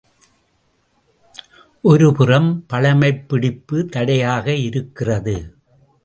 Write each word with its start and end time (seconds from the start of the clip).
ஒருபுறம் 1.83 2.49
பழைமைப்பிடிப்பு 2.67 3.77
தடையாக 3.85 4.55
இருக்கிறது. 4.61 5.35